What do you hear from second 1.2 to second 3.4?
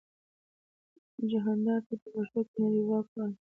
جهاندار ته په پښتو کې نړیواک وايي.